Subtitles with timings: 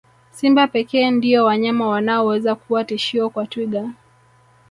[0.31, 3.89] Simba pekee ndio wanyama wanaoweza kuwa tishio kwa twiga